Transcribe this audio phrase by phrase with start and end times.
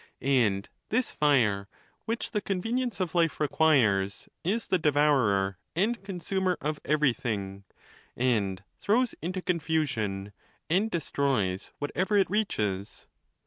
[0.23, 1.67] And this fire,
[2.05, 7.65] which the convenience of life requires, is the devourer and consumer of everything,
[8.17, 10.33] and throws into confusion
[10.71, 13.05] and destroys whatever it reaches.